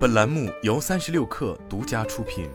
[0.00, 2.48] 本栏目由三十六氪独家出品。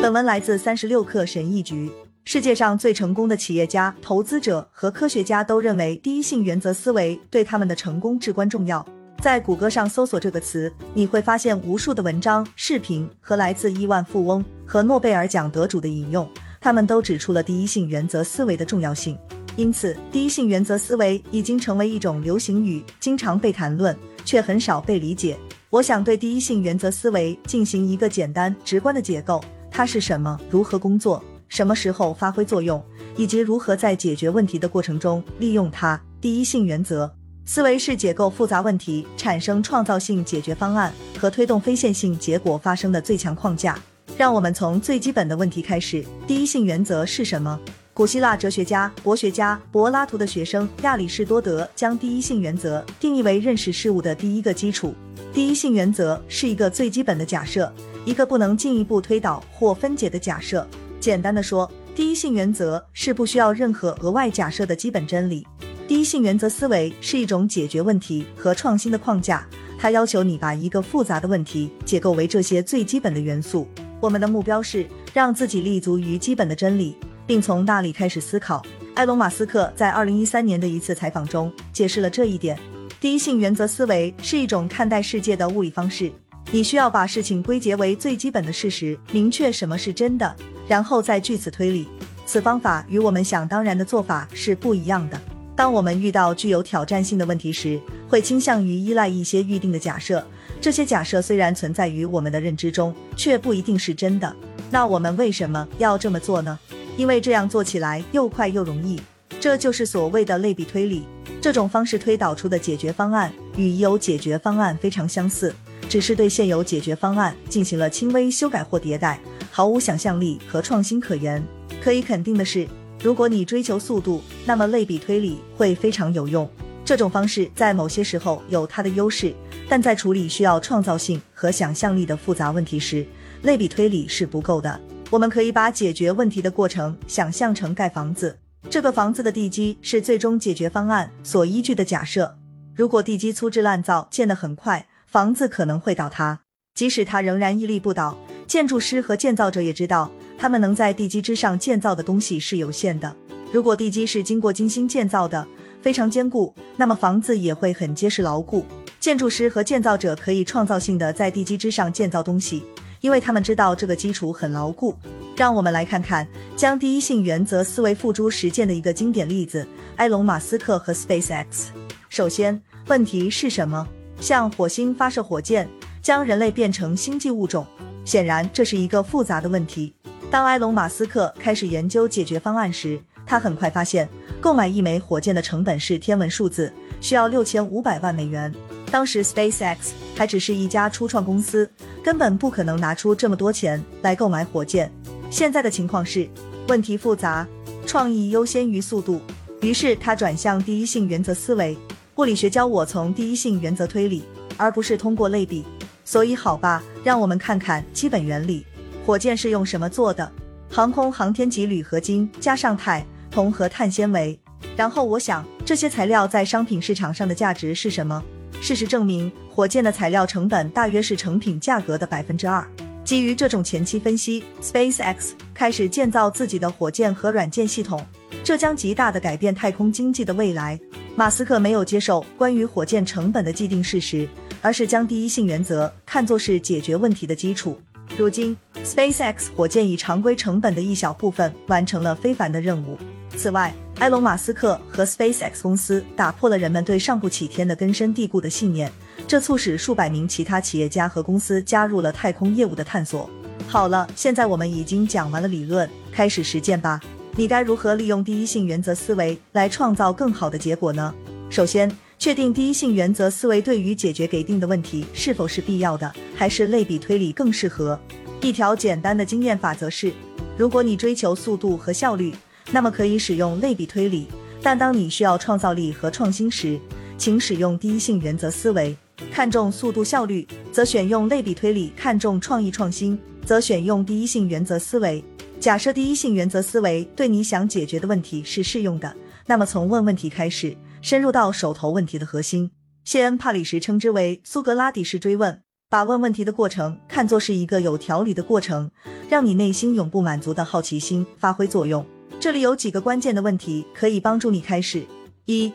[0.00, 1.92] 本文来自三十六氪神译局。
[2.24, 8.82] 世界上最成功的企业家、投资者和科学家都认为第一性原则思维对他们的成功至关重要。
[9.20, 16.26] 在谷歌上搜索这个词，你会发现无数的文章、视频和来自亿万富翁和诺贝尔奖得主的引用，
[16.58, 19.18] 他们都指出了第一性原则思维的重要性。
[19.56, 25.38] 因此，第一性原则思维已经成为一种流行语，经常被谈论，却很少被理解。
[25.70, 30.38] 我想对第一性原则思维进行一个简单直观的解构：它是什么？
[30.50, 31.22] 如何工作？
[31.48, 32.82] 什么时候发挥作用？
[33.16, 36.00] 以及如何在解决问题的过程中利用它？
[36.20, 37.12] 第一性原则
[37.44, 43.78] 思维是解构复杂问题、产生创造性解决方案和推动非线性结果发生的最强框架。
[44.16, 47.60] 让我们从最基本的问题开始：第一性原则是什么？
[47.94, 54.92] 古希腊哲学家、博学家柏拉图的学生亚里士多德将第一性原则定义为认识事物的第一个基础。
[55.32, 57.72] 第一性原则是一个最基本的假设，
[58.04, 60.66] 一个不能进一步推导或分解的假设。
[60.98, 65.46] 简单的说，第一性原则是不需要任何额外假设的基本真理。
[65.86, 69.46] 第一性原则思维是一种解决问题和创新的框架，
[69.78, 73.68] 它要求你把一个复杂的问题解构为这些最基本的元素。
[74.00, 76.96] 我们的目标是让自己立足于基本的真理。
[77.26, 78.64] 并从那里开始思考。
[78.94, 82.58] 埃隆·马斯克在二零一三年的一次采访中解释了这一点。
[83.00, 86.10] 第一性原则思维是一种看待世界的物理方式。
[86.50, 90.36] 你需要把事情归结为最基本的事实，明确什么是真的，
[90.68, 91.88] 然后再据此推理。
[92.24, 95.20] 此方法与我们想当然的做法是不一样的。
[95.56, 100.24] 当我们遇到具有挑战性的问题时，会倾向于依赖一些预定的假设。
[100.60, 104.34] 这些假设虽然存在于我们的认知中，却不一定是真的。
[104.70, 106.58] 那我们为什么要这么做呢？
[106.96, 109.00] 因为这样做起来又快又容易，
[109.40, 111.04] 这就是所谓的类比推理。
[111.40, 115.54] 这种方式推导出的解决方案与已有解决方案非常相似，
[115.88, 121.44] 只是对现有解决方案进行了轻微修改或迭代，毫无想象力和创新可言。
[121.82, 122.66] 可以肯定的是，
[123.02, 126.48] 如果你追求速度，那么类比推理会非常有用。
[126.82, 129.34] 这种方式在某些时候有它的优势，
[129.68, 133.06] 但在处理需要创造性和想象力的复杂问题时，
[133.42, 134.80] 类比推理是不够的。
[135.10, 138.36] 我们可以把解决问题的过程想象成盖房子，
[138.68, 142.36] 这个房子的地基是最终解决方案所依据的假设。
[142.74, 146.40] 如果地基粗制滥造，建得很快，房子可能会倒塌。
[146.74, 153.14] 即使它仍然屹立不倒，建筑师和建造者也知道，他们能在地基之上建造的东西是有限的。
[153.52, 155.46] 如果地基是经过精心建造的，
[155.80, 158.66] 非常坚固，那么房子也会很结实牢固。
[158.98, 162.64] 建筑师和建造者可以创造性的在地基之上建造东西。
[163.04, 164.96] 因为他们知道这个基础很牢固。
[165.36, 166.26] 让我们来看看
[166.56, 169.66] 将第一性原则思维付诸实践的一个经典例子：
[169.96, 171.66] 埃隆·马斯克和 SpaceX。
[172.08, 173.86] 首先，问题是什么？
[174.20, 175.68] 向火星发射火箭，
[176.00, 177.66] 将人类变成星际物种？
[178.06, 179.92] 显然，这是一个复杂的问题。
[180.30, 184.08] 当埃隆·马斯克开始研究解决方案时，他很快发现，
[184.40, 186.72] 购买一枚火箭的成本是天文数字，
[187.02, 188.50] 需要六千五百万美元。
[188.94, 189.76] 当时 SpaceX
[190.14, 191.68] 还只是一家初创公司，
[192.00, 194.88] 根本不可能拿出这么多钱来购买火箭。
[195.30, 196.28] 现在的情况是，
[196.68, 197.44] 问题复杂，
[197.84, 199.20] 创意优先于速度。
[199.62, 201.76] 于是他转向第一性原则思维。
[202.14, 204.22] 物理学教我从第一性原则推理，
[204.56, 205.64] 而不是通过类比。
[206.04, 208.64] 所以好吧，让我们看看基本原理。
[209.04, 210.30] 火箭是用什么做的？
[210.70, 214.38] 航空航天级铝合金加上钛、铜和碳纤维。
[214.76, 218.22] 然后我想，这些材料在商品市场上的价值是什么？
[218.64, 222.66] 事实证明，火箭的材料成本大约是成品价格的百分之二。
[223.04, 228.02] 基于这种前期分析，SpaceX 开始建造自己的火箭和软件系统，
[228.42, 230.80] 这将极大的改变太空经济的未来。
[231.14, 234.26] 马斯克没有接受关于火箭成本的既定事实，
[234.62, 237.78] 而是将第一性原则看作是解决问题的基础。
[238.16, 242.96] 如今，SpaceX 火箭以常规成本的一小部分完成了非凡的任务。
[243.36, 248.92] 此外，埃隆·马斯克和 SpaceX 公司打破了人们对上不起天的根深蒂固的信念，
[249.26, 253.30] 这促使数百名其他企业家和公司加入了太空业务的探索。
[253.68, 257.00] 好了，现在我们已经讲完了理论，开始实践吧。
[257.36, 261.14] 你该如何利用第一性原则思维来创造更好的结果呢？
[261.48, 267.98] 首先，确定第一性原则思维对于解决给定的问题是否是必要的，还是类比推理更适合。
[268.40, 270.12] 一条简单的经验法则是：
[270.58, 272.34] 如果你追求速度和效率。
[272.70, 274.26] 那么可以使用类比推理，
[274.62, 276.78] 但当你需要创造力和创新时，
[277.16, 278.96] 请使用第一性原则思维。
[279.30, 285.22] 看重速度效率，则选用类比推理；看重创意创新，则选用第一性原则思维。
[285.60, 289.14] 假设第一性原则思维对你想解决的问题是适用的，
[289.46, 292.70] 那么从问问题开始，深入到手头问题的核心。
[293.04, 298.90] 谢恩·帕里什称之为苏格拉底式追问，把问问题的过程看作是一个有条理的过程，
[299.30, 302.04] 让你内心永不满足的好奇心发挥作用。
[302.44, 305.02] 这里有几个关键的问题可以帮助你开始：
[305.46, 305.72] 一，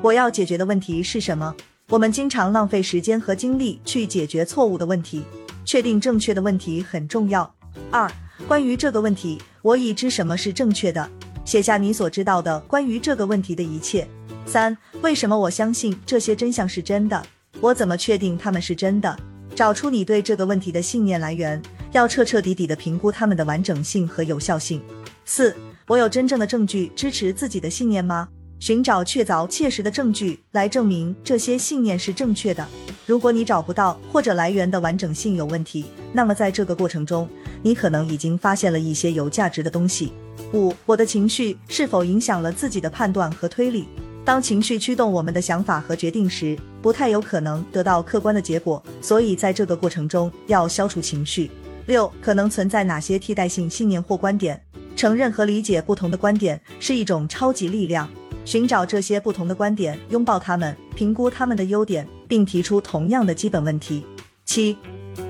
[0.00, 1.52] 我要解决的问题是什么？
[1.88, 5.24] 我们经常浪费时间和精力去解决错误的问题，
[5.64, 7.52] 确定正确的问题很重要。
[7.90, 8.08] 二，
[8.46, 11.10] 关于这个问题，我已知什么是正确的，
[11.44, 14.06] 写下你所知道的关于这个问题的一切。
[14.46, 17.20] 三，为什么我相信这些真相是真的？
[17.60, 19.18] 我怎么确定他们是真的？
[19.56, 24.80] 找出你对这个问题的信念来源，要彻彻底底的评估它们的完整性和有效性。
[25.24, 28.26] 四，我有真正的证据支持自己的信念吗？
[28.58, 32.66] 寻找确凿切实的证据来证明这些信念是正确的。
[33.04, 35.84] 如果你找不到或者来源的完整性有问题，
[36.14, 37.28] 那么在这个过程中，
[37.62, 40.14] 你可能已经发现了一些有价值的东西。
[40.54, 43.86] 五，我的情绪是否影响了自己的判断和推理？
[44.24, 48.82] 当情绪驱动我们的想法和决定时，不太有可能得到客观的结果。
[49.02, 51.50] 所以在这个过程中要消除情绪。
[51.84, 54.58] 六，可能存在哪些替代性信念或观点？
[54.96, 58.08] 承认和理解不同的观点是一种超级力量。
[58.44, 64.04] 寻找这些不同的观点，拥抱他们，评估他们的优点，并提出同样的基本问题。
[64.44, 64.76] 七，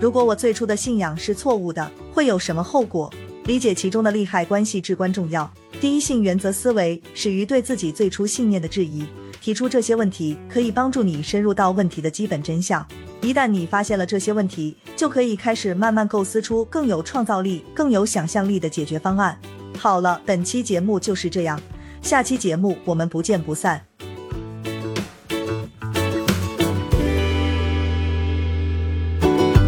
[0.01, 3.13] 如果我最初的信仰是错误的，会有什么后果？
[3.45, 5.49] 理解其中的利害关系至关重要。
[5.81, 9.05] 第一性原则思维始于对自己最初信念的质疑。
[9.41, 12.85] 提出这些问题可以帮助你深入到问题的基本真相。
[13.25, 19.39] 一旦你发现了这些问题，就可以开始慢慢构思出更有创造力、更有想象力的解决方案。
[19.79, 21.59] 好了，本期节目就是这样，
[22.03, 23.83] 下期节目我们不见不散。